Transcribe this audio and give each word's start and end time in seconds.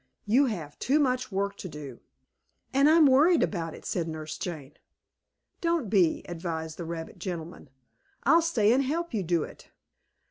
You 0.25 0.47
have 0.47 0.79
too 0.79 0.99
much 0.99 1.31
work 1.31 1.57
to 1.57 1.69
do." 1.69 1.99
"And 2.73 2.89
I'm 2.89 3.05
worried 3.05 3.43
about 3.43 3.75
it," 3.75 3.85
said 3.85 4.07
Nurse 4.07 4.35
Jane. 4.39 4.73
"Don't 5.61 5.91
be," 5.91 6.23
advised 6.27 6.77
the 6.79 6.85
rabbit 6.85 7.19
gentleman. 7.19 7.69
"I'll 8.23 8.41
stay 8.41 8.73
and 8.73 8.83
help 8.83 9.13
you 9.13 9.21
do 9.21 9.43
it." 9.43 9.69